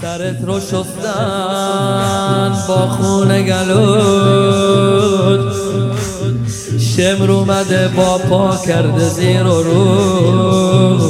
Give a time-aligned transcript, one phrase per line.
[0.00, 5.52] سرت رو شستن با خون گلود.
[6.78, 11.00] شمر اومده با پا کرده زیر و رو.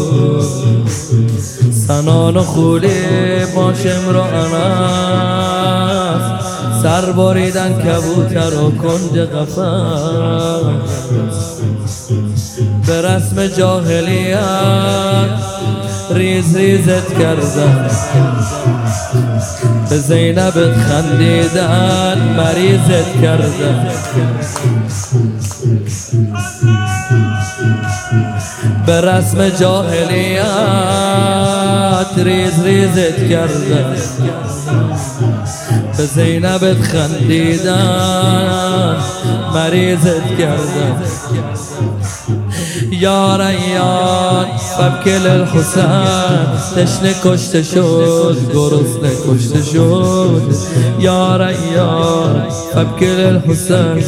[1.87, 3.05] سنان و خولی
[3.55, 5.47] با شمر و انس
[6.83, 10.81] سر باریدن کبوتر و کنج قفن
[12.87, 15.56] به رسم جاهلیت
[16.17, 17.89] ریز ریزت کردن
[19.91, 23.89] به زینبت خندیدن مریضت کردن
[28.87, 30.47] به رسم جاهلیت
[32.17, 33.97] ریز ریزت کردن
[35.97, 38.17] به زینبت خندیدن
[39.55, 41.03] مریضت کردن
[43.01, 44.47] یا ریان
[44.79, 46.47] فبکل الحسین
[46.77, 50.43] تشنه کشته شد گرسنه کشته شد.
[50.99, 52.43] یا ریان
[52.75, 54.05] فبکل الحسین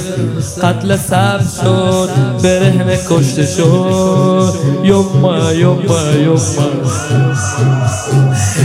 [0.63, 2.11] قتل سب شد
[2.43, 4.55] برهنه کشته شد.
[4.83, 6.69] یوما یوما یوما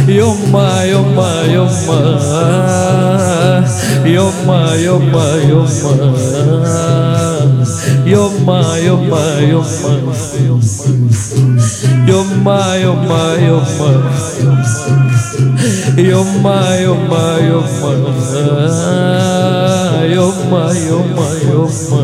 [0.08, 0.86] یوما
[4.76, 7.13] یوما یوما
[8.14, 9.94] Yoma, yoma, yoma
[12.10, 13.90] Yoma, yoma, yoma
[15.98, 17.74] Yoma, yoma, yoma
[20.14, 22.00] Yoma, yoma, yoma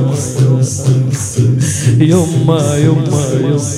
[2.09, 3.69] Yoma, yoma, yoma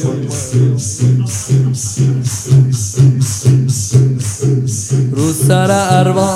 [5.48, 6.32] سر ارباب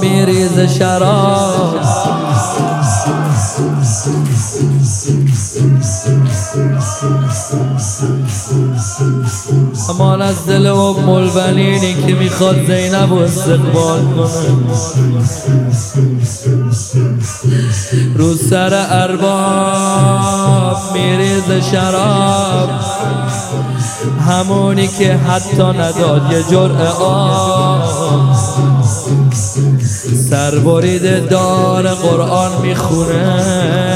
[0.00, 2.23] میریز شراب
[9.88, 14.28] امان از دل و ملبنینی که می‌خواد زینب و استقبال کنه.
[18.16, 22.70] رو سر ارباب میریز شراب.
[24.28, 28.34] همونی که حتی نداد یه جرعه آب.
[30.30, 33.93] سربرید دار قرآن می‌خونه.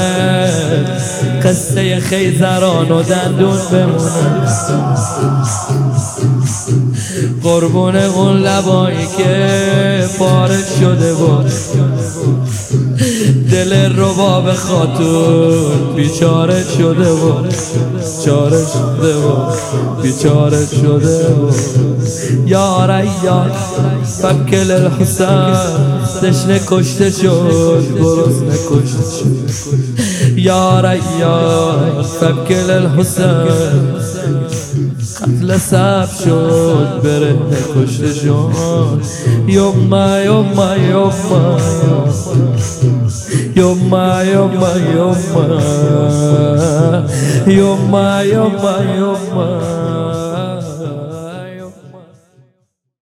[1.43, 4.09] قصه خیزران و دندون بمونه.
[7.43, 11.51] قربون اون لبایی که پارش شده بود.
[13.97, 17.53] رباب خاتون بیچاره شده بود
[18.25, 19.53] چاره شده بود
[20.01, 21.55] بیچاره شده بود
[22.45, 23.51] یا ریان
[24.21, 25.55] فکل الحسین
[26.21, 30.39] تشنه کشته شد گرسنه کشته شد.
[30.39, 33.47] یا ریان فکل الحسین
[35.21, 37.35] قتل سب شد بره
[37.75, 38.51] کشته شد.
[39.47, 41.57] یوما یوما یوما
[43.59, 45.61] Йома, йома, йома,
[47.45, 49.78] йома, йома, йома.